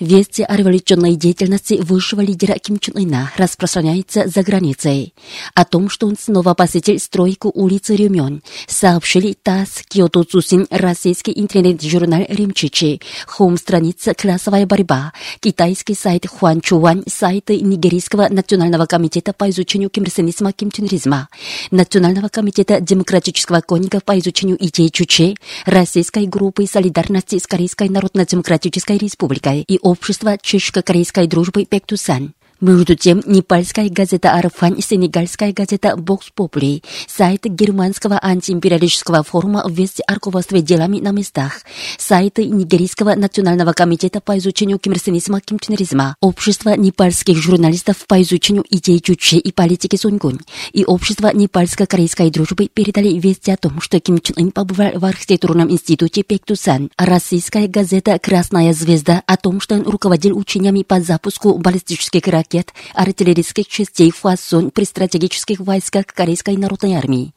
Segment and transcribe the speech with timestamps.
[0.00, 5.12] Вести о революционной деятельности высшего лидера Ким Чен Ына распространяются за границей.
[5.54, 12.24] О том, что он снова посетил стройку улицы Рюмён, сообщили ТАСС, Киото Цусин, российский интернет-журнал
[12.30, 20.52] Римчичи, хом-страница «Классовая борьба», китайский сайт Хуан Чуан, сайты Нигерийского национального комитета по изучению кимрсенизма
[20.52, 21.28] кимченризма,
[21.70, 25.34] Национального комитета демократического конника по изучению идей Чуче,
[25.66, 32.34] российской группы солидарности с Корейской Народно-Демократической Республикой и общества чешско-корейской дружбы Пектусан.
[32.60, 40.16] Между тем, непальская газета «Арфань», сенегальская газета «Бокс Попули», сайт германского антиимпериалистического форума «Вести о
[40.16, 41.62] руководстве делами на местах»,
[41.96, 49.38] сайты Нигерийского национального комитета по изучению кимрсенизма кимченризма, общество непальских журналистов по изучению идей Чуче
[49.38, 50.38] и политики Сунгун
[50.74, 55.70] и общество непальско-корейской дружбы передали вести о том, что Ким Чен Ын побывал в архитектурном
[55.70, 62.26] институте Пектусан, российская газета «Красная звезда» о том, что он руководил учениями по запуску баллистических
[62.26, 67.32] ракет ракет, артиллерийских частей «Фасон» при стратегических войсках Корейской народной армии.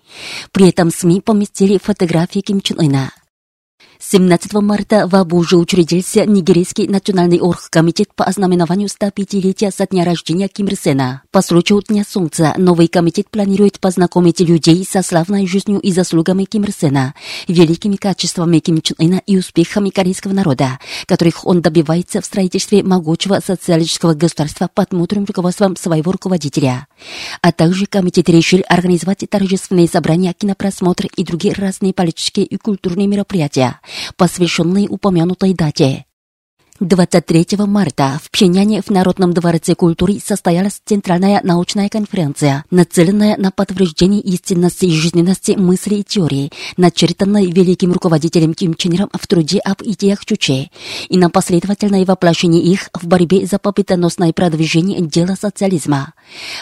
[0.51, 3.11] При этом СМИ поместили фотографии Ким Чен Ына.
[4.05, 10.67] 17 марта в Абуже учредился Нигерийский национальный оргкомитет по ознаменованию 105-летия со дня рождения Ким
[10.67, 11.21] Ир Сена.
[11.31, 16.63] По случаю Дня Солнца новый комитет планирует познакомить людей со славной жизнью и заслугами Ким
[16.65, 17.15] Ир Сена,
[17.47, 23.39] великими качествами Ким Чен Ына и успехами корейского народа, которых он добивается в строительстве могучего
[23.43, 26.87] социалистического государства под мудрым руководством своего руководителя.
[27.41, 33.72] А также комитет решил организовать торжественные собрания, кинопросмотр и другие разные политические и культурные мероприятия
[34.17, 36.05] посвященный упомянутой дате.
[36.79, 44.21] 23 марта в Пхеняне в Народном дворце культуры состоялась центральная научная конференция, нацеленная на подтверждение
[44.21, 49.83] истинности и жизненности мысли и теории, начертанной великим руководителем Ким Чен Иром в труде об
[49.83, 50.71] идеях Чуче,
[51.09, 56.13] и на последовательное воплощение их в борьбе за победоносное продвижение дела социализма.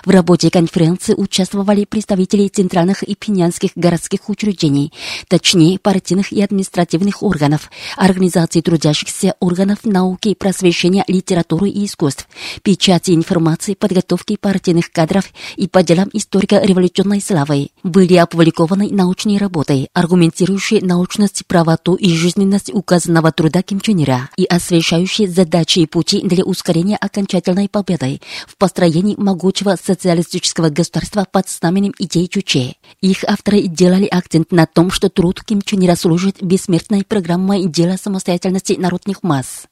[0.03, 4.91] В работе конференции участвовали представители центральных и пенянских городских учреждений,
[5.29, 12.27] точнее партийных и административных органов, организаций трудящихся органов науки, науки, просвещения, литературы и искусств,
[12.63, 15.25] печати информации, подготовки партийных кадров
[15.55, 17.69] и по делам историко-революционной славы.
[17.83, 24.45] Были опубликованы научные работы, аргументирующие научность, правоту и жизненность указанного труда Ким Чен Ира и
[24.45, 31.93] освещающие задачи и пути для ускорения окончательной победы в построении могучего социалистического государства под знаменем
[31.99, 32.75] идей Чуче.
[33.01, 37.97] Их авторы делали акцент на том, что труд Ким Чен Ира служит бессмертной программой дела
[37.97, 39.67] самостоятельности народных масс.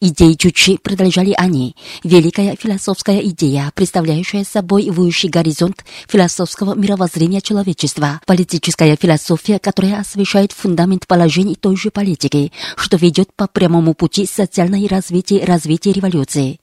[0.00, 1.76] Идеи Чучи продолжали они.
[2.02, 8.20] Великая философская идея, представляющая собой высший горизонт философского мировоззрения человечества.
[8.26, 14.86] Политическая философия, которая освещает фундамент положений той же политики, что ведет по прямому пути социальное
[14.88, 16.60] развитие развития революции.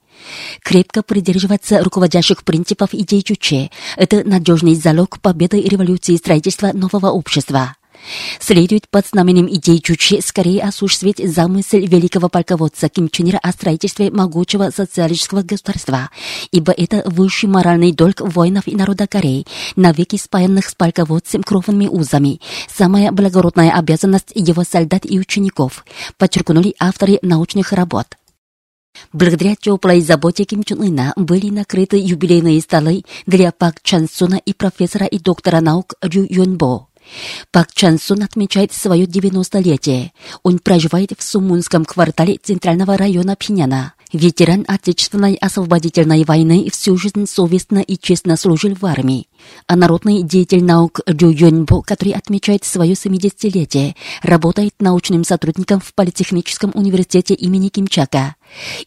[0.62, 7.76] Крепко придерживаться руководящих принципов идей Чуче– это надежный залог победы революции строительства нового общества
[8.40, 14.10] следует под знаменем идей Чучи скорее осуществить замысел великого полководца Ким Чен Ира о строительстве
[14.10, 16.10] могучего социалистического государства,
[16.50, 19.46] ибо это высший моральный долг воинов и народа Кореи,
[19.76, 25.84] навеки спаянных с полководцем кровными узами, самая благородная обязанность его солдат и учеников,
[26.18, 28.06] подчеркнули авторы научных работ.
[29.12, 34.52] Благодаря теплой заботе Ким Чен Ына были накрыты юбилейные столы для Пак Чан Суна и
[34.52, 36.91] профессора и доктора наук Рю Юн Бо.
[37.50, 40.10] Пак Чан Сун отмечает свое 90-летие.
[40.42, 43.94] Он проживает в Сумунском квартале Центрального района Пиняна.
[44.12, 49.26] Ветеран Отечественной освободительной войны всю жизнь совестно и честно служил в армии.
[49.66, 56.72] А народный деятель наук Рю Юньбо, который отмечает свое 70-летие, работает научным сотрудником в Политехническом
[56.74, 58.36] университете имени Кимчака.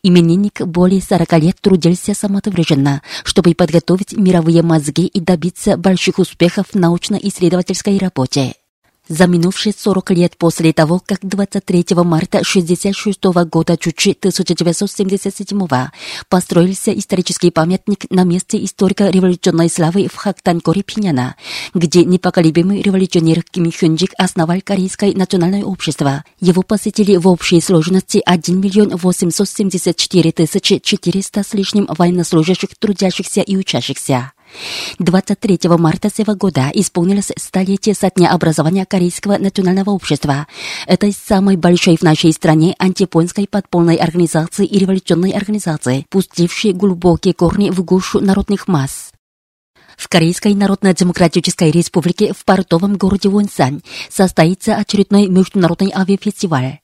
[0.04, 6.76] Именинник более 40 лет трудился самоотверженно, чтобы подготовить мировые мозги и добиться больших успехов в
[6.76, 8.56] научно-исследовательской работе.
[9.08, 15.68] За минувшие 40 лет после того, как 23 марта 1966 года Чучи 1977
[16.28, 21.36] построился исторический памятник на месте историко-революционной славы в Хактанкоре Пиняна,
[21.76, 26.24] где непоколебимый революционер Ким Хюнджик основал Корейское национальное общество.
[26.40, 33.56] Его посетили в общей сложности 1 миллион 874 тысячи 400 с лишним военнослужащих, трудящихся и
[33.56, 34.32] учащихся.
[35.00, 40.48] 23 марта сего года исполнилось столетие со дня образования Корейского национального общества.
[40.88, 47.70] Это самой большой в нашей стране антипонской подпольной организации и революционной организации, пустившей глубокие корни
[47.70, 49.15] в гушу народных масс.
[49.98, 56.80] В Корейской Народно-Демократической Республике в портовом городе Вонсан состоится очередной международный авиафестиваль.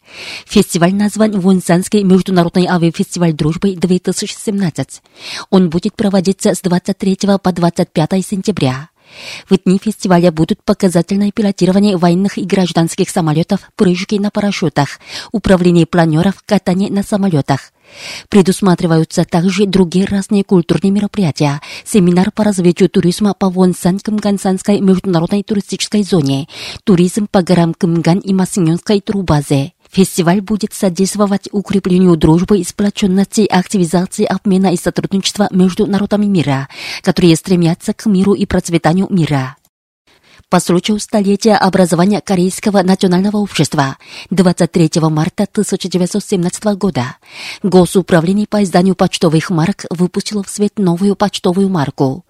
[0.45, 5.01] Фестиваль назван Вонсанский международный авиафестиваль дружбы 2017.
[5.49, 8.90] Он будет проводиться с 23 по 25 сентября.
[9.49, 14.99] В дни фестиваля будут показательное пилотирование военных и гражданских самолетов, прыжки на парашютах,
[15.31, 17.71] управление планеров, катание на самолетах.
[18.29, 26.47] Предусматриваются также другие разные культурные мероприятия, семинар по развитию туризма по Вонсан-Кымгансанской международной туристической зоне,
[26.83, 29.73] туризм по горам Кымган и Масиньонской турбазе.
[29.91, 36.69] Фестиваль будет содействовать укреплению дружбы и сплоченности, активизации обмена и сотрудничества между народами мира,
[37.01, 39.57] которые стремятся к миру и процветанию мира
[40.51, 43.97] по случаю столетия образования Корейского национального общества
[44.31, 47.15] 23 марта 1917 года
[47.63, 52.25] Госуправление по изданию почтовых марок выпустило в свет новую почтовую марку.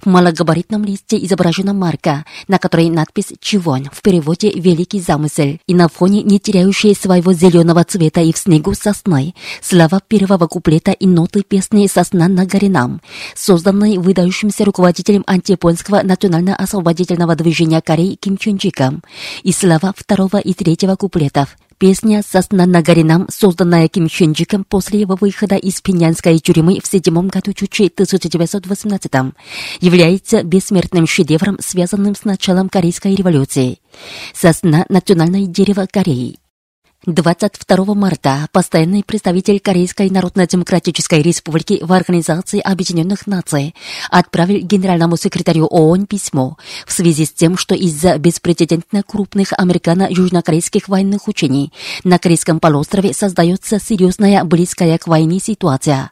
[0.00, 5.88] В малогабаритном листе изображена марка, на которой надпись «Чивон» в переводе «Великий замысел» и на
[5.88, 11.42] фоне не теряющей своего зеленого цвета и в снегу сосны, слова первого куплета и ноты
[11.42, 13.00] песни «Сосна на горе нам»,
[13.34, 19.02] созданной выдающимся руководителем антияпонского национально-освободительного движения Кореи Ким Чун Чиком,
[19.42, 25.00] и слова второго и третьего куплетов– Песня «Сосна на горе нам», созданная Ким Ченджиком после
[25.00, 29.12] его выхода из пенянской тюрьмы в седьмом году Чучи 1918
[29.80, 33.80] является бессмертным шедевром, связанным с началом Корейской революции.
[34.32, 36.38] «Сосна»— национальное дерево Кореи.
[37.06, 43.76] 22 марта постоянный представитель Корейской Народно-Демократической Республики в Организации Объединенных Наций
[44.10, 51.28] отправил генеральному секретарю ООН письмо в связи с тем, что из-за беспрецедентно крупных американо-южнокорейских военных
[51.28, 51.72] учений
[52.02, 56.10] на Корейском полуострове создается серьезная близкая к войне ситуация.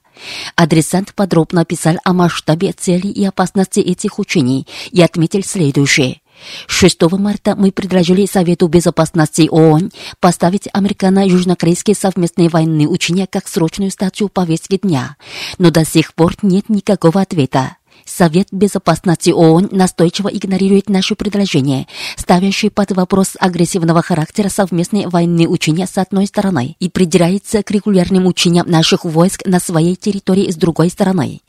[0.54, 6.20] Адресант подробно писал о масштабе целей и опасности этих учений и отметил следующее.
[6.66, 14.28] 6 марта мы предложили Совету Безопасности ООН поставить американо-южнокорейские совместные военные учения как срочную статью
[14.28, 15.16] повестки дня,
[15.58, 17.76] но до сих пор нет никакого ответа.
[18.04, 21.86] Совет Безопасности ООН настойчиво игнорирует наши предложения,
[22.16, 28.26] ставящие под вопрос агрессивного характера совместные военные учения с одной стороны и придирается к регулярным
[28.26, 31.40] учениям наших войск на своей территории с другой стороны.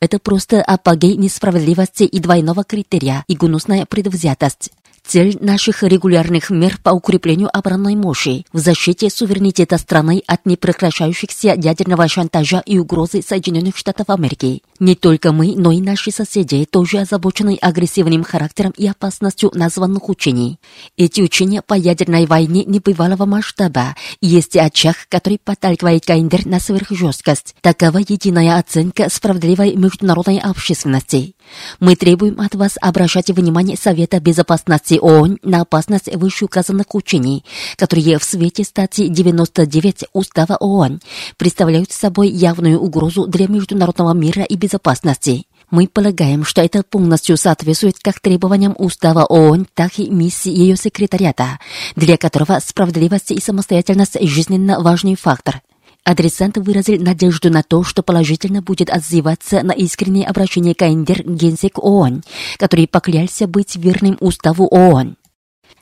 [0.00, 4.70] Это просто апогей несправедливости и двойного критерия и гнусная предвзятость.
[5.06, 12.08] Цель наших регулярных мер по укреплению оборонной мощи в защите суверенитета страны от непрекращающихся ядерного
[12.08, 14.62] шантажа и угрозы Соединенных Штатов Америки.
[14.80, 20.58] Не только мы, но и наши соседи тоже озабочены агрессивным характером и опасностью названных учений.
[20.96, 27.54] Эти учения по ядерной войне небывалого масштаба и есть очаг, который подталкивает КНДР на сверхжесткость.
[27.60, 31.34] Такова единая оценка справедливой международной общественности.
[31.80, 37.44] Мы требуем от вас обращать внимание Совета Безопасности ООН на опасность вышеуказанных учений,
[37.76, 41.00] которые в свете статьи 99 Устава ООН
[41.36, 45.46] представляют собой явную угрозу для международного мира и безопасности.
[45.70, 51.58] Мы полагаем, что это полностью соответствует как требованиям Устава ООН, так и миссии ее секретариата,
[51.96, 55.62] для которого справедливость и самостоятельность жизненно важный фактор.
[56.04, 62.22] Адресант выразил надежду на то, что положительно будет отзываться на искреннее обращение КНДР генсек ООН,
[62.58, 65.16] который поклялся быть верным уставу ООН.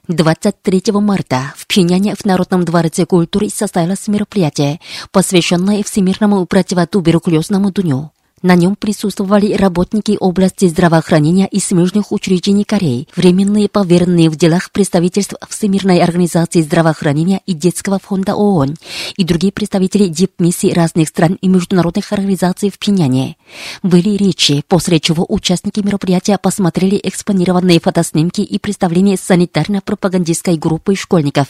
[0.06, 4.78] 23 марта в Пхеняне в Народном дворце культуры состоялось мероприятие,
[5.10, 8.11] посвященное Всемирному противотуберкулезному дню.
[8.42, 15.34] На нем присутствовали работники области здравоохранения и смежных учреждений Кореи, временные поверенные в делах представительств
[15.48, 18.76] Всемирной организации здравоохранения и Детского фонда ООН
[19.16, 23.36] и другие представители дипмиссий разных стран и международных организаций в Пиняне.
[23.84, 31.46] Были речи, после чего участники мероприятия посмотрели экспонированные фотоснимки и представления санитарно-пропагандистской группы школьников.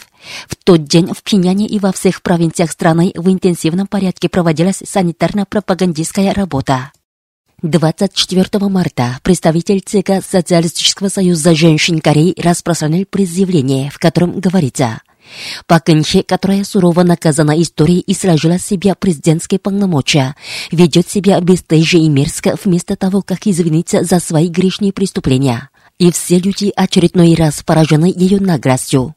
[0.49, 6.33] В тот день в Пиняне и во всех провинциях страны в интенсивном порядке проводилась санитарно-пропагандистская
[6.33, 6.93] работа.
[7.63, 15.01] 24 марта представитель ЦК Социалистического союза женщин Кореи распространил заявление, в котором говорится
[15.67, 20.35] Пак Кынхе, которая сурово наказана историей и сложила себе президентские полномочия,
[20.71, 25.71] ведет себя бесстыже и мерзко вместо того, как извиниться за свои грешные преступления.
[25.99, 29.15] И все люди очередной раз поражены ее наглостью.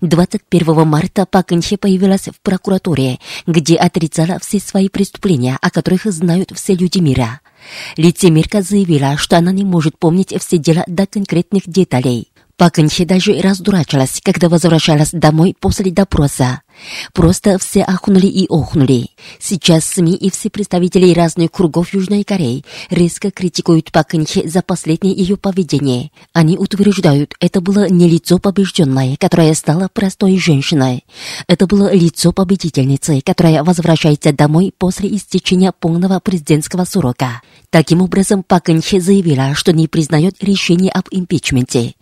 [0.00, 6.52] 21 марта Пак Инхе появилась в прокуратуре, где отрицала все свои преступления, о которых знают
[6.54, 7.40] все люди мира.
[7.96, 12.28] Лицемерка заявила, что она не может помнить все дела до конкретных деталей.
[12.60, 16.60] Паканхи даже раздурачилась, когда возвращалась домой после допроса.
[17.14, 19.08] Просто все ахнули и охнули.
[19.38, 25.38] Сейчас СМИ и все представители разных кругов Южной Кореи резко критикуют Паканхе за последнее ее
[25.38, 26.10] поведение.
[26.34, 31.06] Они утверждают, это было не лицо побежденное, которое стало простой женщиной.
[31.46, 37.40] Это было лицо победительницы, которая возвращается домой после истечения полного президентского срока.
[37.70, 41.94] Таким образом, Паканхе заявила, что не признает решение об импичменте.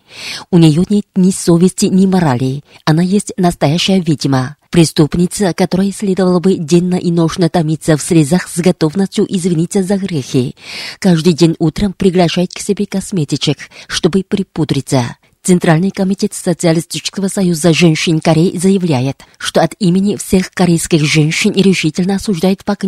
[0.51, 2.63] У нее нет ни совести, ни морали.
[2.85, 4.57] Она есть настоящая ведьма.
[4.71, 10.57] Преступница, которой следовало бы денно и ношно томиться в слезах с готовностью извиниться за грехи.
[10.99, 15.17] Каждый день утром приглашает к себе косметичек, чтобы припудриться.
[15.43, 22.65] Центральный комитет Социалистического союза женщин Кореи заявляет, что от имени всех корейских женщин решительно осуждает
[22.65, 22.85] Пак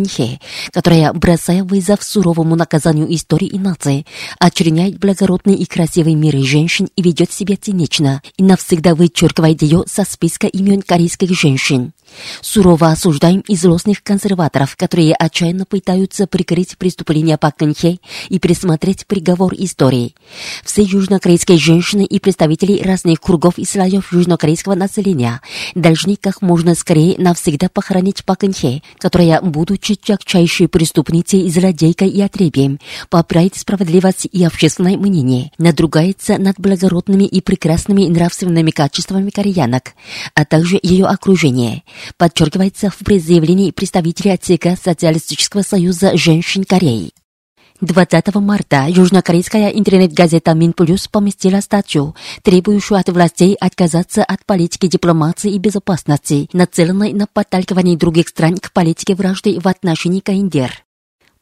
[0.71, 4.05] которая, бросая вызов суровому наказанию истории и нации,
[4.39, 10.03] очерняет благородный и красивый мир женщин и ведет себя цинично, и навсегда вычеркивает ее со
[10.03, 11.93] списка имен корейских женщин.
[12.41, 17.99] Сурово осуждаем и злостных консерваторов, которые отчаянно пытаются прикрыть преступления Пак Кэнхе
[18.29, 20.15] и присмотреть приговор истории.
[20.63, 25.41] Все южнокорейские женщины и представители разных кругов и слоев южнокорейского населения
[25.75, 32.79] должны как можно скорее навсегда похоронить Пак Кэнхе, которая, будучи чакчайшей преступницей, злодейкой и отребием,
[33.09, 39.93] поправит справедливость и общественное мнение, надругается над благородными и прекрасными нравственными качествами кореянок,
[40.33, 41.83] а также ее окружение–
[42.17, 47.11] подчеркивается в заявлении представителя ЦК Социалистического союза женщин Кореи.
[47.81, 55.57] 20 марта южнокорейская интернет-газета «Минплюс» поместила статью, требующую от властей отказаться от политики дипломации и
[55.57, 60.83] безопасности, нацеленной на подталкивание других стран к политике вражды в отношении КНДР.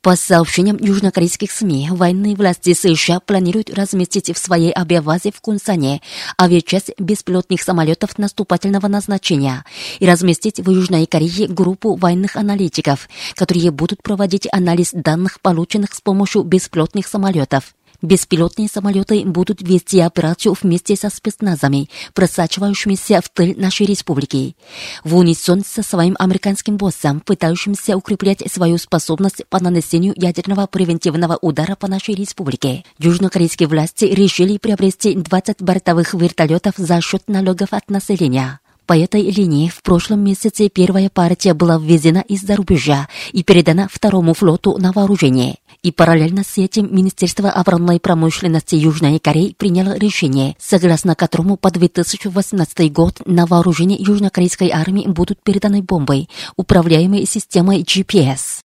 [0.01, 6.01] По сообщениям южнокорейских СМИ, военные власти США планируют разместить в своей авиабазе в Кунсане
[6.41, 9.65] авиачасть беспилотных самолетов наступательного назначения
[9.99, 15.99] и разместить в Южной Корее группу военных аналитиков, которые будут проводить анализ данных, полученных с
[15.99, 17.73] помощью беспилотных самолетов.
[18.01, 24.55] Беспилотные самолеты будут вести операцию вместе со спецназами, просачивающимися в тыл нашей республики.
[25.03, 31.75] В унисон со своим американским боссом, пытающимся укреплять свою способность по нанесению ядерного превентивного удара
[31.75, 32.85] по нашей республике.
[32.99, 38.61] Южнокорейские власти решили приобрести 20 бортовых вертолетов за счет налогов от населения.
[38.89, 44.33] По этой линии в прошлом месяце первая партия была ввезена из-за рубежа и передана второму
[44.33, 45.57] флоту на вооружение.
[45.81, 52.91] И параллельно с этим Министерство оборонной промышленности Южной Кореи приняло решение, согласно которому по 2018
[52.91, 58.59] год на вооружение южнокорейской армии будут переданы бомбы, управляемые системой GPS.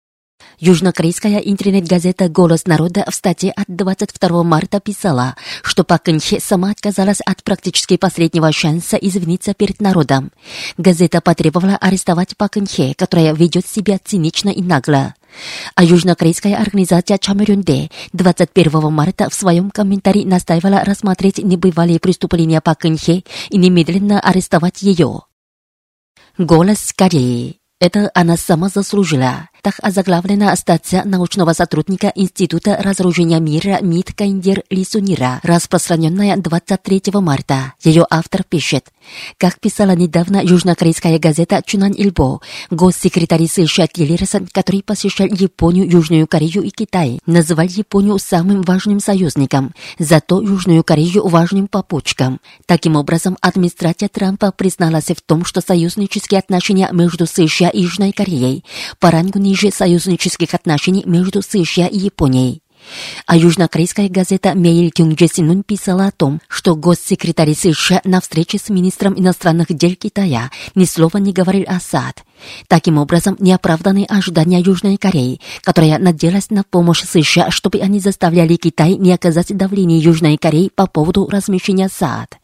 [0.59, 7.21] Южнокорейская интернет-газета «Голос народа» в статье от 22 марта писала, что Пак Кынхе сама отказалась
[7.21, 10.31] от практически последнего шанса извиниться перед народом.
[10.79, 15.15] Газета потребовала арестовать Пак Кынхе, которая ведет себя цинично и нагло.
[15.75, 23.25] А южнокорейская организация Чамерюнде 21 марта в своем комментарии настаивала рассмотреть небывалые преступления Пак Кынхе
[23.51, 25.23] и немедленно арестовать ее.
[26.39, 27.59] Голос Кореи.
[27.81, 29.49] Это она сама заслужила.
[29.63, 37.75] Так озаглавлена статья научного сотрудника Института разоружения мира МИД Кайндер Лисунира, распространенная 23 марта.
[37.85, 38.87] Ее автор пишет.
[39.39, 42.41] Как писала недавно южнокорейская газета Чунан Ильбо,
[42.71, 49.75] госсекретарь США Тиллерсон, который посещал Японию, Южную Корею и Китай, называл Японию самым важным союзником,
[49.99, 52.41] зато Южную Корею важным попутчиком.
[52.67, 58.65] Таким образом, администрация Трампа призналась в том, что союзнические отношения между США и Южной Кореей
[58.99, 62.63] по рангу не ниже союзнических отношений между США и Японией.
[63.27, 69.15] А южнокорейская газета «Мейл Кюнгджесинун» писала о том, что госсекретарь США на встрече с министром
[69.17, 72.25] иностранных дел Китая ни слова не говорил о САД.
[72.67, 78.95] Таким образом, неоправданные ожидания Южной Кореи, которая надеялась на помощь США, чтобы они заставляли Китай
[78.95, 82.42] не оказать давление Южной Кореи по поводу размещения САД.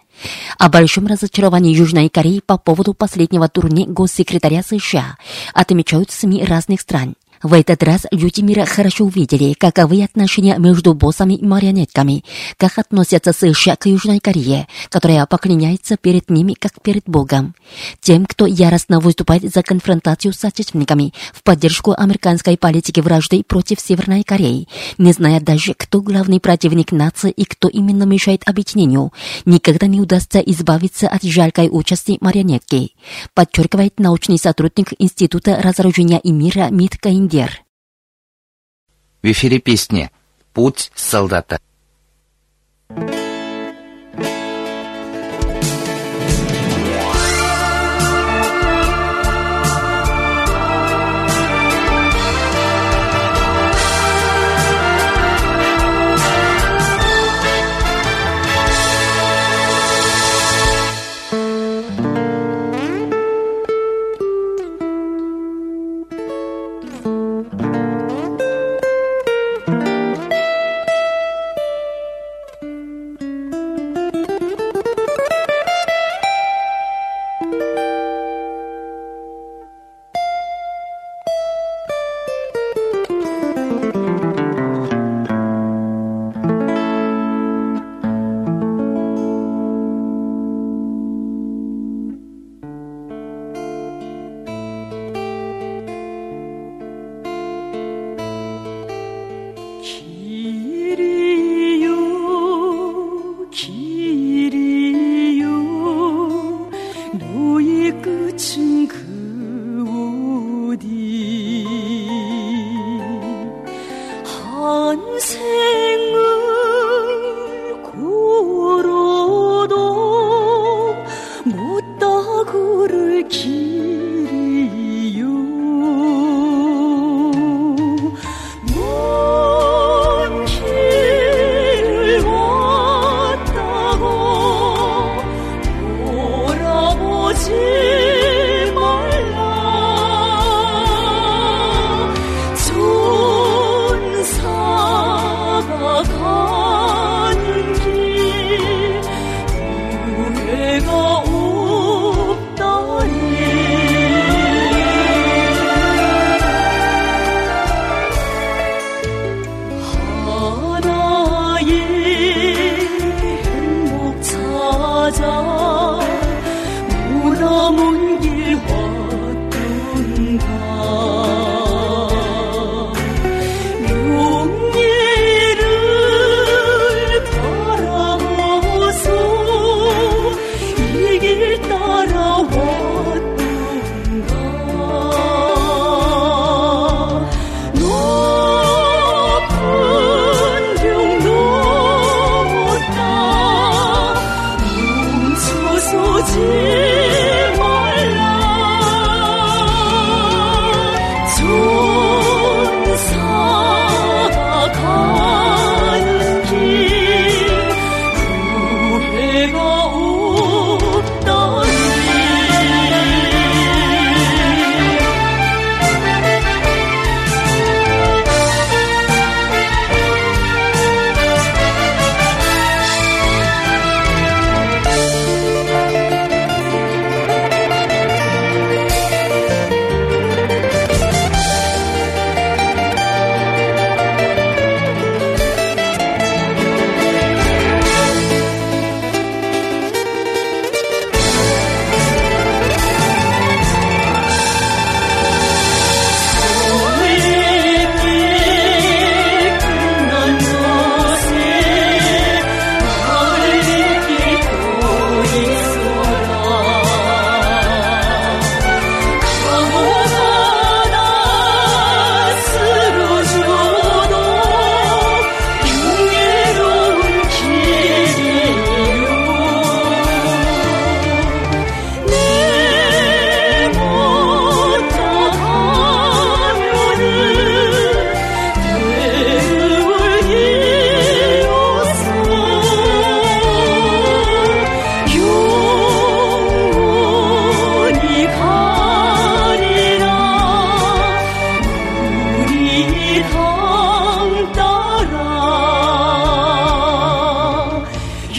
[0.58, 5.16] О большом разочаровании Южной Кореи по поводу последнего турне госсекретаря США
[5.54, 7.14] отмечают СМИ разных стран.
[7.42, 12.24] В этот раз люди мира хорошо увидели, каковы отношения между боссами и марионетками,
[12.56, 17.54] как относятся США к Южной Корее, которая поклоняется перед ними как перед Богом.
[18.00, 24.24] Тем, кто яростно выступает за конфронтацию с отечественниками в поддержку американской политики вражды против Северной
[24.24, 24.66] Кореи,
[24.98, 29.12] не зная даже, кто главный противник нации и кто именно мешает объединению,
[29.44, 32.92] никогда не удастся избавиться от жалкой участи марионетки,
[33.34, 37.62] подчеркивает научный сотрудник Института разоружения и мира МИД Каин Бендер.
[39.22, 40.10] В эфире песни
[40.54, 41.60] «Путь солдата».
[42.88, 43.27] 너무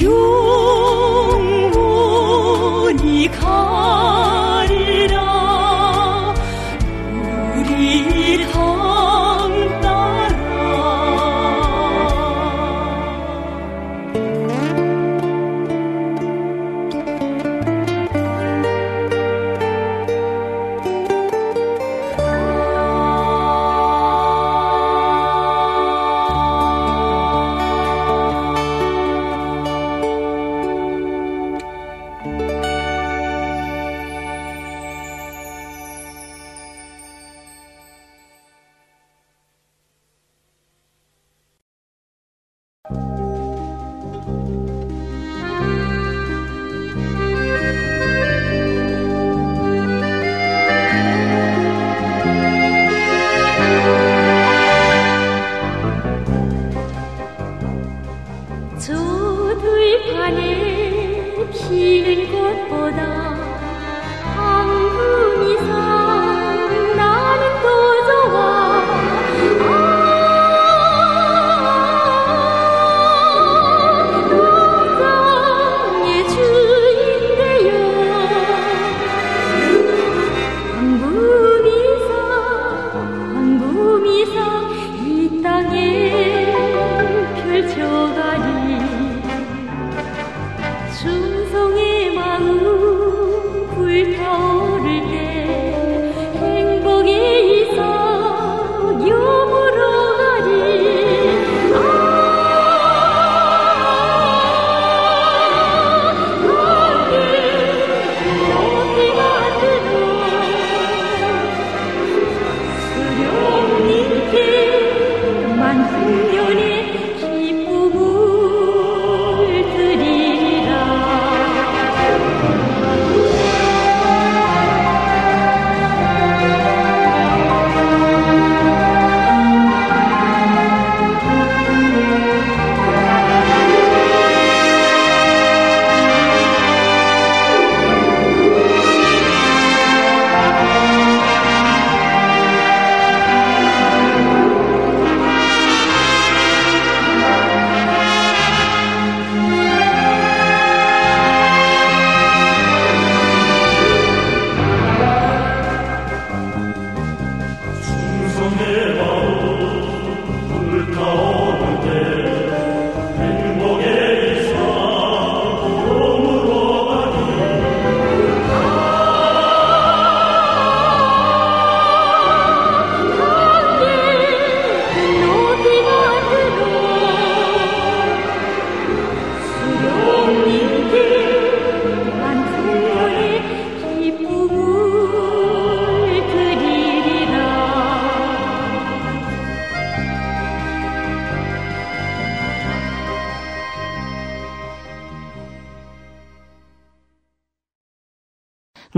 [0.02, 0.39] you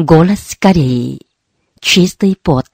[0.04, 1.20] Голос Кореи.
[1.80, 2.66] Чистый пот.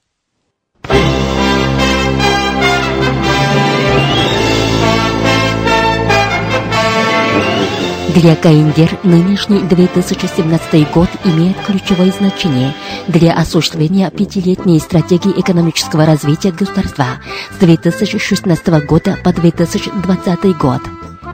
[8.16, 12.74] Для КНДР нынешний 2017 год имеет ключевое значение
[13.10, 17.20] для осуществления пятилетней стратегии экономического развития государства
[17.52, 20.82] с 2016 года по 2020 год.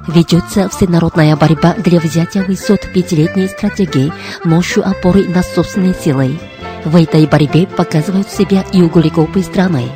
[0.08, 4.12] Ведется всенародная борьба для взятия высот пятилетней стратегии
[4.44, 6.39] мощью опоры на собственные силы.
[6.84, 9.89] В этой борьбе показывают себя и углекопы страны.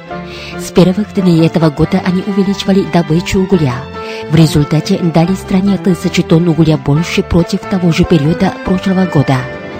[0.58, 3.76] С первых дней этого года они увеличивали добычу угля.
[4.30, 9.38] В результате дали стране тысячи тонн угля больше против того же периода прошлого года.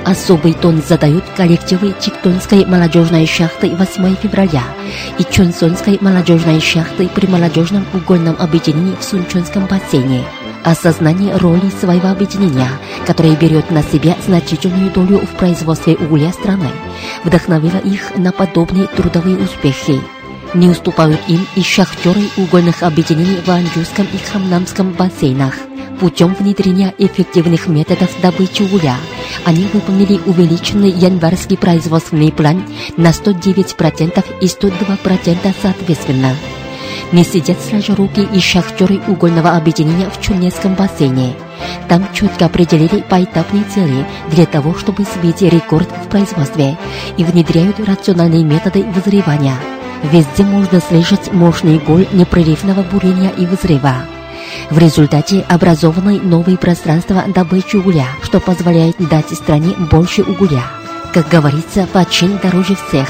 [0.08, 4.64] Особый тон задают коллективы Чиктонской молодежной шахты 8 февраля
[5.20, 10.24] и Чонсонской молодежной шахты при молодежном угольном объединении в Сунчонском бассейне.
[10.64, 12.70] Осознание роли своего объединения,
[13.06, 16.70] которое берет на себя значительную долю в производстве угля страны,
[17.26, 20.00] вдохновило их на подобные трудовые успехи.
[20.54, 25.56] Не уступают им и шахтеры угольных объединений в Анджурском и Хамнамском бассейнах.
[26.00, 28.96] Путем внедрения эффективных методов добычи угля
[29.46, 32.64] они выполнили увеличенный январский производственный план
[32.98, 36.36] на 109% и 102% соответственно.
[37.12, 41.36] Не сидят сразу руки и шахтеры угольного объединения в Чунецком бассейне.
[41.88, 46.78] Там четко определили поэтапные цели для того, чтобы сбить рекорд в производстве
[47.18, 49.56] и внедряют рациональные методы вызревания.
[50.04, 53.96] Везде можно слышать мощный гул непрерывного бурения и взрыва.
[54.70, 60.64] В результате образованы новые пространства добычи угля, что позволяет дать стране больше угля.
[61.14, 63.08] Как говорится, почин дороже всех.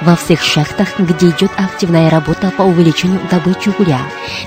[0.00, 4.00] Во всех шахтах, где идет активная работа по увеличению добычи угля,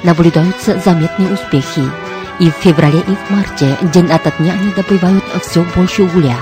[0.04, 1.84] наблюдаются заметные успехи.
[2.40, 6.38] И в феврале и в марте день ото дня они добывают все больше угля.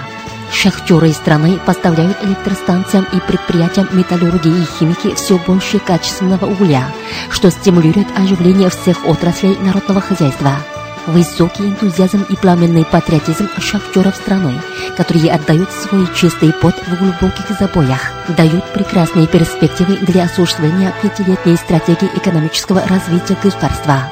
[0.55, 6.87] Шахтеры страны поставляют электростанциям и предприятиям металлургии и химики все больше качественного угля,
[7.29, 10.51] что стимулирует оживление всех отраслей народного хозяйства.
[11.07, 14.59] Высокий энтузиазм и пламенный патриотизм шахтеров страны,
[14.95, 22.09] которые отдают свой чистый пот в глубоких забоях, дают прекрасные перспективы для осуществления пятилетней стратегии
[22.15, 24.09] экономического развития государства.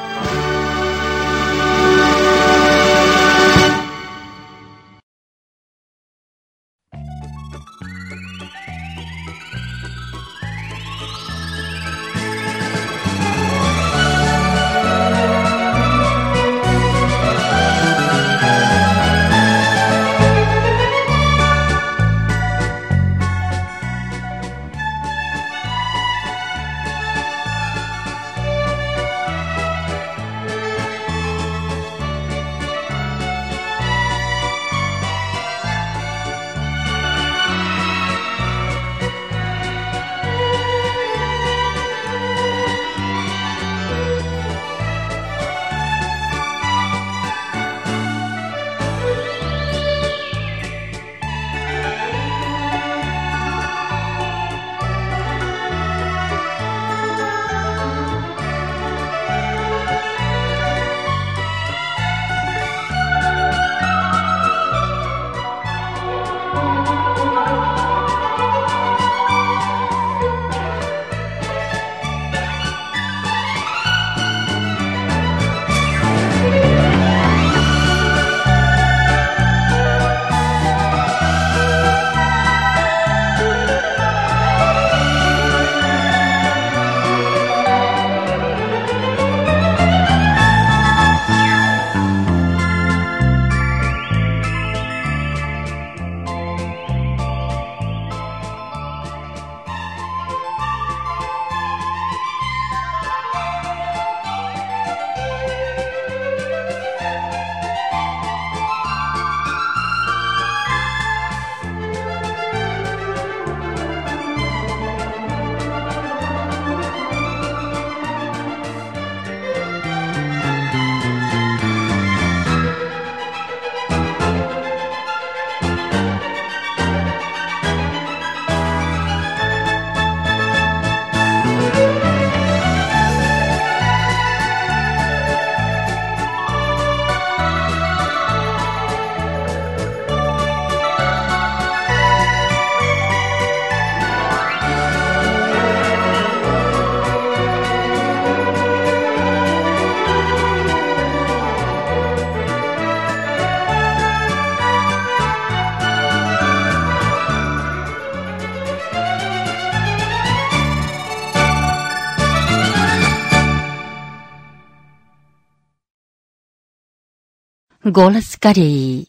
[167.84, 169.06] Голос Кореи.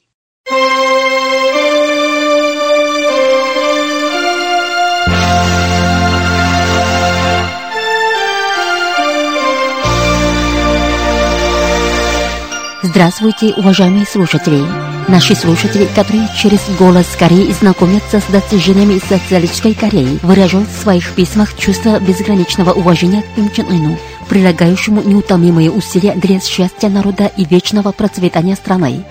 [12.84, 14.62] Здравствуйте, уважаемые слушатели!
[15.08, 21.56] Наши слушатели, которые через голос Кореи знакомятся с достижениями социалистической Кореи, выражают в своих письмах
[21.58, 23.98] чувство безграничного уважения к Ким Чен Ыну,
[24.30, 29.06] прилагающему неутомимые усилия для счастья народа и вечного процветания страны.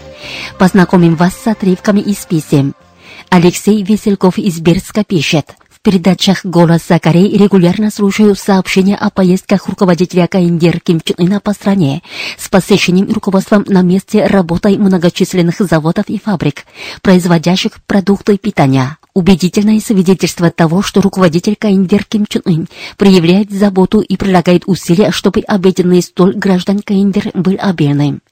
[0.59, 2.74] Познакомим вас с отрывками из писем.
[3.31, 5.46] Алексей Веселков из Берска пишет–
[5.85, 12.03] передачах «Голоса Кореи» регулярно слушаю сообщения о поездках руководителя КНДР Ким Чен Ына по стране
[12.38, 16.64] с посещением и руководством на месте работой многочисленных заводов и фабрик,
[17.03, 18.97] производящих продукты питания.
[19.12, 25.40] Убедительное свидетельство того, что руководитель КНДР Ким Чен Ын проявляет заботу и прилагает усилия, чтобы
[25.40, 28.23] обеденный стол граждан КНДР был обильным.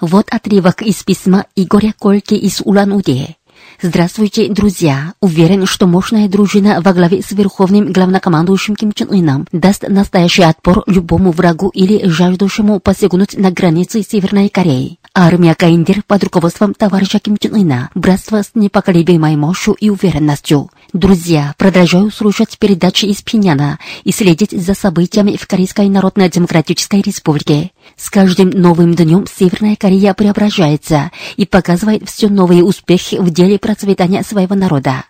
[0.00, 3.36] Вот отрывок из письма Игоря Кольки из Улан-Удэ.
[3.84, 5.14] Здравствуйте, друзья!
[5.20, 10.84] Уверен, что мощная дружина во главе с верховным главнокомандующим Ким Чен Ыном даст настоящий отпор
[10.86, 15.00] любому врагу или жаждущему посягнуть на границы Северной Кореи.
[15.14, 20.70] Армия КНДР под руководством товарища Ким Чен Ына братство с непоколебимой мощью и уверенностью.
[20.92, 27.70] Друзья, продолжаю слушать передачи из Пиняна и следить за событиями в Корейской Народно-Демократической Республике.
[27.96, 34.22] С каждым новым днем Северная Корея преображается и показывает все новые успехи в деле процветания
[34.22, 35.04] своего народа.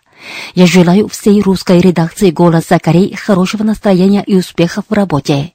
[0.55, 5.52] Я желаю всей русской редакции «Голоса Кореи» хорошего настроения и успехов в работе.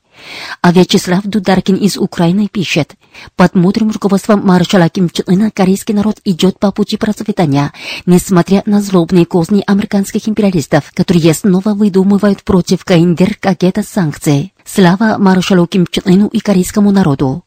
[0.60, 2.94] А Вячеслав Дударкин из Украины пишет,
[3.36, 7.72] под мудрым руководством маршала Ким Чен Ына корейский народ идет по пути процветания,
[8.06, 14.52] несмотря на злобные козни американских империалистов, которые снова выдумывают против КНДР какие-то санкции.
[14.64, 17.44] Слава маршалу Ким Чен Ыну и корейскому народу.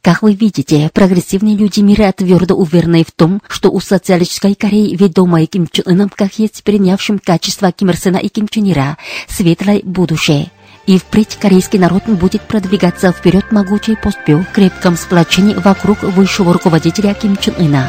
[0.00, 5.46] Как вы видите, прогрессивные люди мира твердо уверены в том, что у социалистической Кореи, ведомой
[5.46, 9.80] Ким Чен Ыном, как есть перенявшим качество Ким Ир Сена и Ким Чен Ира, светлое
[9.84, 10.50] будущее–
[10.86, 17.14] и впредь корейский народ будет продвигаться вперед могучей поступью в крепком сплочении вокруг высшего руководителя
[17.14, 17.88] Ким Чен Ына.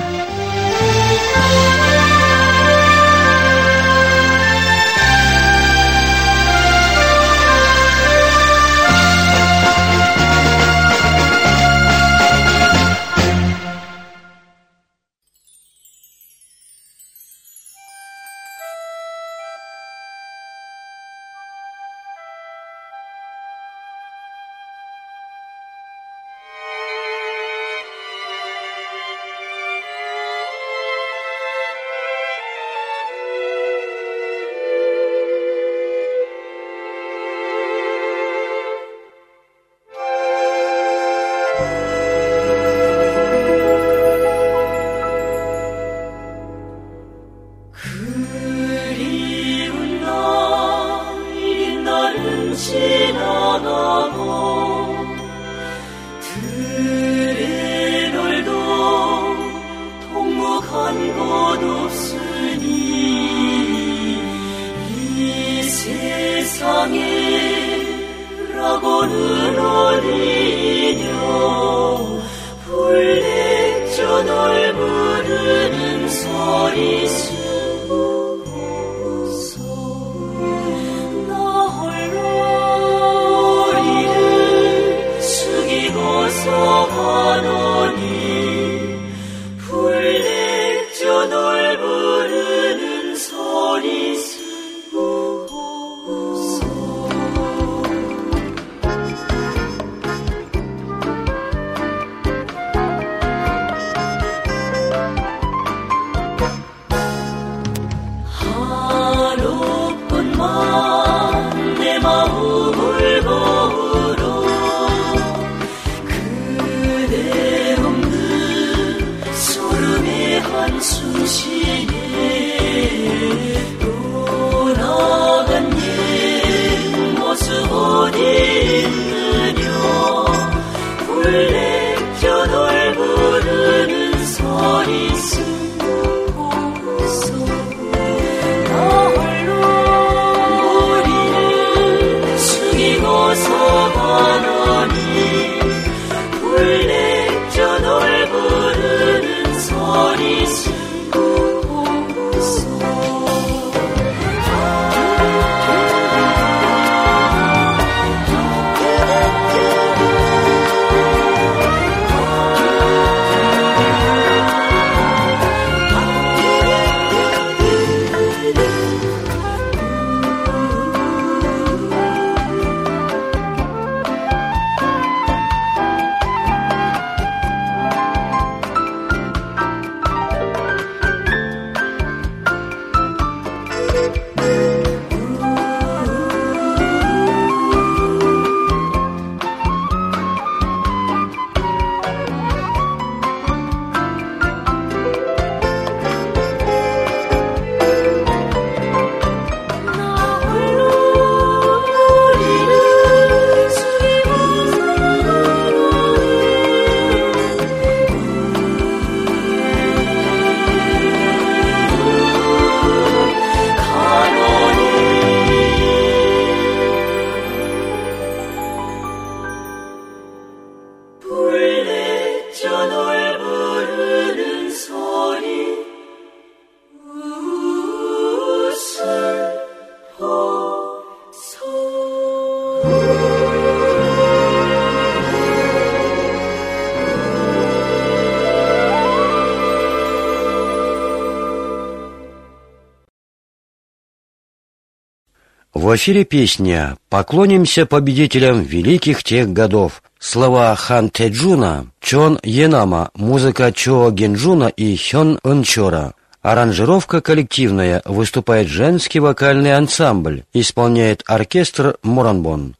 [245.93, 250.01] В эфире песня «Поклонимся победителям великих тех годов».
[250.17, 256.15] Слова Хан Теджуна, Чон Енама, музыка Чо Генджуна и Хён Унчора.
[256.41, 262.75] Аранжировка коллективная, выступает женский вокальный ансамбль, исполняет оркестр Моранбон.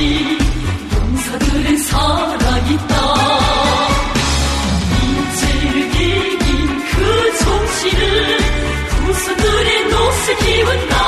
[0.00, 2.94] 용사들은 살아있다
[4.90, 8.38] 민지를 이긴 그 정신을
[8.88, 10.99] 후손들의 노을 기운다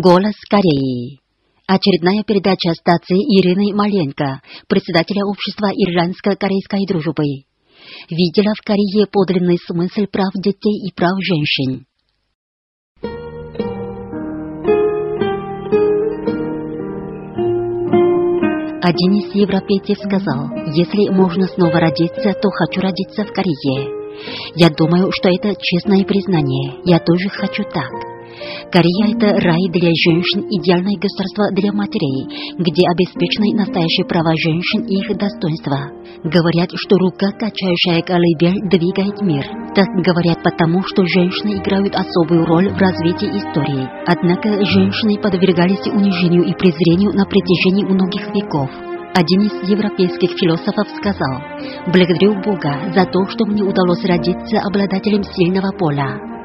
[0.00, 1.18] Голос Кореи.
[1.66, 7.24] Очередная передача стации Ирины Маленко, председателя общества Ирландско-корейской дружбы.
[8.08, 11.84] Видела в Корее подлинный смысл прав детей и прав женщин.
[18.80, 20.46] Один из европейцев сказал,
[20.76, 23.90] если можно снова родиться, то хочу родиться в Корее.
[24.54, 26.82] Я думаю, что это честное признание.
[26.84, 28.17] Я тоже хочу так.
[28.70, 35.00] Корея– это рай для женщин, идеальное государство для матерей, где обеспечены настоящие права женщин и
[35.00, 35.90] их достоинства.
[36.24, 39.44] Говорят, что рука, качающая колыбель, двигает мир.
[39.74, 43.88] Так говорят потому, что женщины играют особую роль в развитии истории.
[44.06, 48.70] Однако женщины подвергались унижению и презрению на протяжении многих веков.
[49.14, 51.42] Один из европейских философов сказал,
[51.86, 56.37] «Благодарю Бога за то, что мне удалось родиться обладателем сильного поля».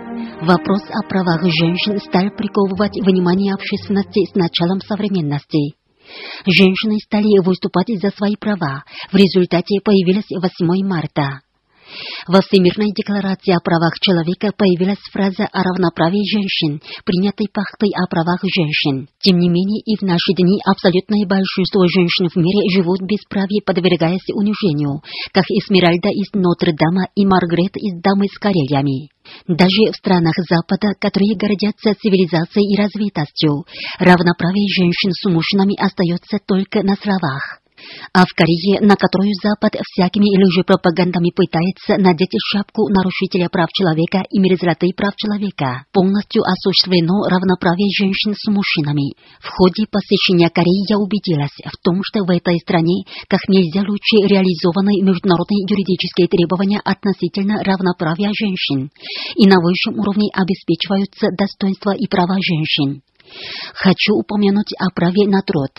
[0.44, 5.80] Вопрос о правах женщин стал приковывать внимание общественности с началом современности.
[6.46, 8.84] Женщины стали выступать за свои права.
[9.10, 11.40] В результате появилась 8 марта.
[12.28, 18.42] Во Всемирной декларации о правах человека появилась фраза о равноправии женщин, принятой пахтой о правах
[18.44, 19.08] женщин.
[19.22, 23.62] Тем не менее, и в наши дни абсолютное большинство женщин в мире живут без бесправие,
[23.64, 25.00] подвергаясь унижению,
[25.32, 29.14] как Эсмеральда из Нотр-Дама и Маргарет из Дамы с Карельями.
[29.48, 33.66] Даже в странах Запада, которые гордятся цивилизацией и развитостью,
[34.00, 37.63] равноправие женщин с мужчинами остается только на словах
[38.14, 44.40] а в Корее, на которую Запад всякими лжепропагандами пытается надеть шапку нарушителя прав человека и
[44.40, 49.16] мерзлоты прав человека, полностью осуществлено равноправие женщин с мужчинами.
[49.40, 54.24] В ходе посещения Кореи я убедилась в том, что в этой стране как нельзя лучше
[54.28, 58.90] реализованы международные юридические требования относительно равноправия женщин,
[59.36, 63.02] и на высшем уровне обеспечиваются достоинства и права женщин.
[63.74, 65.72] Хочу упомянуть о праве на труд.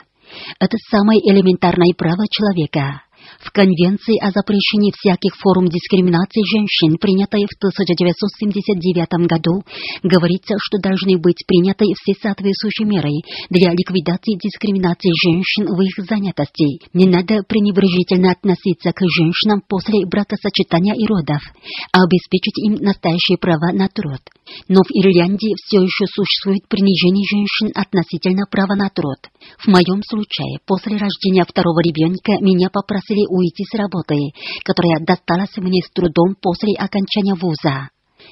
[0.59, 3.04] Это самое элементарное право человека.
[3.45, 9.63] В Конвенции о запрещении всяких форм дискриминации женщин, принятой в 1979 году,
[10.03, 13.13] говорится, что должны быть приняты все соответствующие меры
[13.51, 16.89] для ликвидации дискриминации женщин в их занятости.
[16.95, 21.45] Не надо пренебрежительно относиться к женщинам после бракосочетания и родов,
[21.93, 24.25] а обеспечить им настоящие права на труд.
[24.69, 29.19] Но в Ирландии все еще существует принижение женщин относительно права на труд.
[29.59, 34.17] В моем случае, после рождения второго ребенка меня попросили уйти с работы,
[34.65, 37.91] которая досталась мне с трудом после окончания вуза.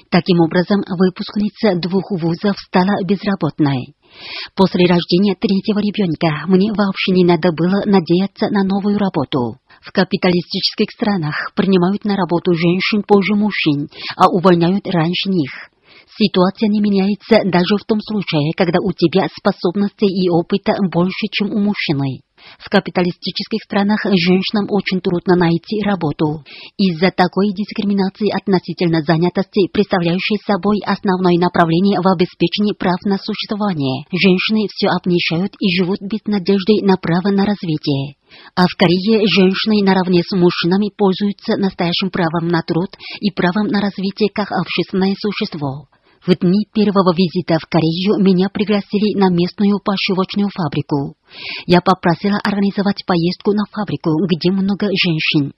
[0.09, 3.93] Таким образом, выпускница двух вузов стала безработной.
[4.55, 9.57] После рождения третьего ребенка мне вообще не надо было надеяться на новую работу.
[9.81, 15.51] В капиталистических странах принимают на работу женщин позже мужчин, а увольняют раньше них.
[16.15, 21.51] Ситуация не меняется даже в том случае, когда у тебя способностей и опыта больше, чем
[21.51, 22.21] у мужчины.
[22.59, 26.43] В капиталистических странах женщинам очень трудно найти работу.
[26.77, 34.67] Из-за такой дискриминации относительно занятости, представляющей собой основное направление в обеспечении прав на существование, женщины
[34.69, 38.15] все обнищают и живут без надежды на право на развитие.
[38.55, 42.89] А в Корее женщины наравне с мужчинами пользуются настоящим правом на труд
[43.19, 45.87] и правом на развитие как общественное существо.
[46.25, 51.15] В дни первого визита в Корею меня пригласили на местную пошивочную фабрику.
[51.67, 55.51] Я попросила организовать поездку на фабрику, где много женщин.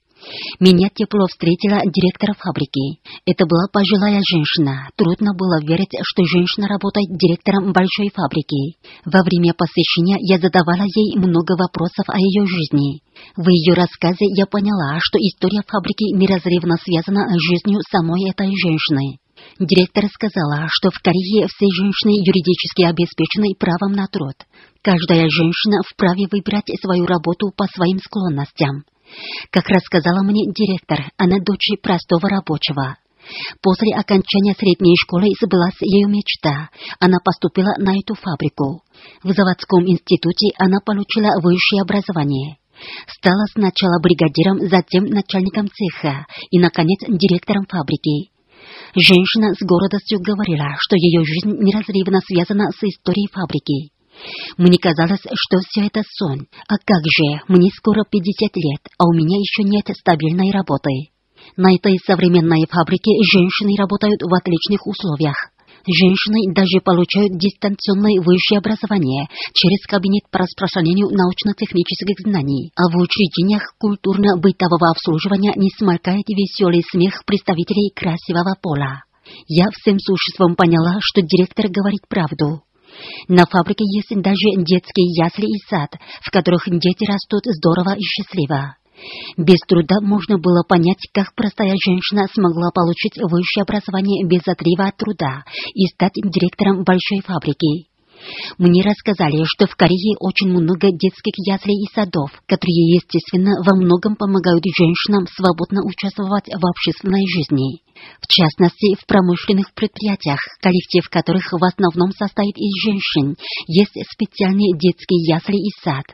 [0.60, 2.98] Меня тепло встретила директор фабрики.
[3.28, 4.90] Это была пожилая женщина.
[4.96, 8.82] Трудно было верить, что женщина работает директором большой фабрики.
[9.06, 13.06] Во время посещения я задавала ей много вопросов о ее жизни.
[13.38, 19.20] В ее рассказе я поняла, что история фабрики неразрывно связана с жизнью самой этой женщины.
[19.60, 24.36] Директор сказала, что в Корее все женщины юридически обеспечены правом на труд.
[24.82, 28.84] Каждая женщина вправе выбирать свою работу по своим склонностям.
[29.50, 32.98] Как рассказала мне директор, она дочь простого рабочего.
[33.62, 36.70] После окончания средней школы сбылась ее мечта.
[37.00, 38.84] Она поступила на эту фабрику.
[39.24, 42.58] В заводском институте она получила высшее образование.
[43.08, 48.35] Стала сначала бригадиром, затем начальником цеха и, наконец, директором фабрики.
[48.98, 53.92] Женщина с гордостью говорила, что ее жизнь неразрывно связана с историей фабрики.
[54.58, 56.48] Мне казалось, что все это сон.
[56.70, 61.12] А как же, мне скоро 50 лет, а у меня еще нет стабильной работы.
[61.58, 65.36] На этой современной фабрике женщины работают в отличных условиях.
[65.88, 73.74] Женщины даже получают дистанционное высшее образование через кабинет по распространению научно-технических знаний, а в учреждениях
[73.78, 79.04] культурно-бытового обслуживания не смолкает веселый смех представителей красивого пола.
[79.48, 82.62] Я всем существом поняла, что директор говорит правду.
[83.28, 88.78] На фабрике есть даже детские ясли и сад, в которых дети растут здорово и счастливо.
[89.38, 94.98] Без труда можно было понять, как простая женщина смогла получить высшее образование без отрыва от
[94.98, 95.44] труда
[95.74, 97.88] и стать директором большой фабрики.
[98.58, 104.16] Мне рассказали, что в Корее очень много детских яслей и садов, которые, естественно, во многом
[104.16, 107.82] помогают женщинам свободно участвовать в общественной жизни.
[108.22, 113.36] В частности, в промышленных предприятиях, коллектив которых в основном состоит из женщин,
[113.68, 116.06] есть специальные детские ясли и сад.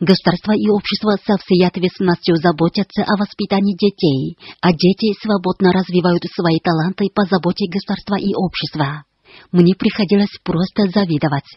[0.00, 6.58] Государство и общество со всей ответственностью заботятся о воспитании детей, а дети свободно развивают свои
[6.60, 9.04] таланты по заботе государства и общества.
[9.52, 11.48] Мне приходилось просто завидовать.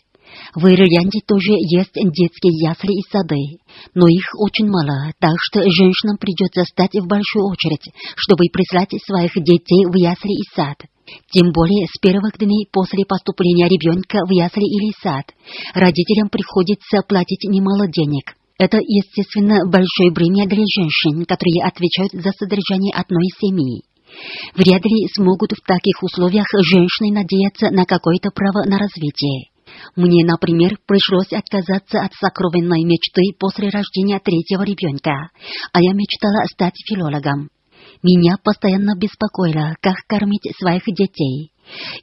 [0.56, 6.18] В Ирлянде тоже есть детские ясли и сады, но их очень мало, так что женщинам
[6.18, 10.78] придется стать в большую очередь, чтобы прислать своих детей в ясли и сад.
[11.32, 15.26] Тем более с первых дней после поступления ребенка в ясли или сад
[15.74, 18.36] родителям приходится платить немало денег.
[18.60, 23.84] Это, естественно, большое бремя для женщин, которые отвечают за содержание одной семьи.
[24.56, 29.52] Вряд ли смогут в таких условиях женщины надеяться на какое-то право на развитие.
[29.96, 35.30] Мне, например, пришлось отказаться от сокровенной мечты после рождения третьего ребенка,
[35.72, 37.50] а я мечтала стать филологом.
[38.04, 41.52] Меня постоянно беспокоило, как кормить своих детей.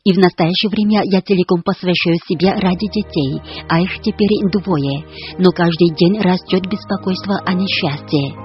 [0.05, 5.07] И в настоящее время я целиком посвящаю себя ради детей, а их теперь двое,
[5.39, 8.37] но каждый день растет беспокойство о несчастье.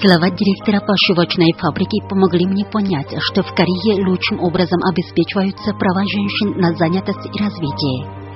[0.00, 6.60] Слова директора пошивочной фабрики помогли мне понять, что в Корее лучшим образом обеспечиваются права женщин
[6.60, 8.27] на занятость и развитие.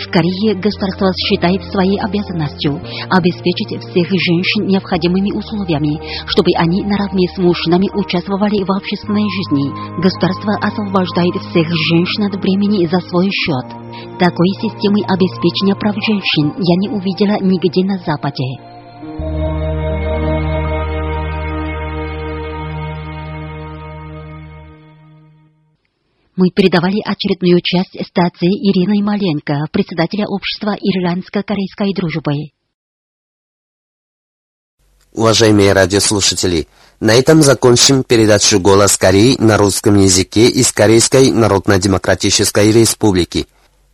[0.00, 2.80] В Корее государство считает своей обязанностью
[3.10, 10.00] обеспечить всех женщин необходимыми условиями, чтобы они наравне с мужчинами участвовали в общественной жизни.
[10.00, 13.76] Государство освобождает всех женщин от бремени за свой счет.
[14.18, 19.69] Такой системы обеспечения прав женщин я не увидела нигде на Западе.
[26.40, 32.32] Мы передавали очередную часть стации Ирины Маленко, председателя общества Ирландско-корейской дружбы.
[35.12, 36.66] Уважаемые радиослушатели,
[36.98, 43.46] на этом закончим передачу «Голос Кореи» на русском языке из Корейской Народно-Демократической Республики.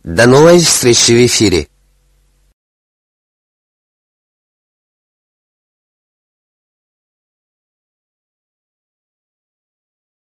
[0.05, 1.67] До новой встречи в эфире!